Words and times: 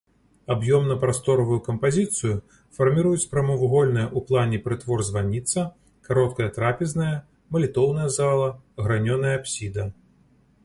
Аб'ёмна-прасторавую 0.53 1.57
кампазіцыю 1.67 2.37
фарміруюць 2.77 3.27
прамавугольная 3.33 4.05
ў 4.05 4.19
плане 4.31 4.57
прытвор-званіца, 4.65 5.65
кароткая 6.07 6.47
трапезная, 6.57 7.11
малітоўная 7.57 8.07
зала, 8.17 8.49
гранёная 8.87 9.35
апсіда. 9.41 9.85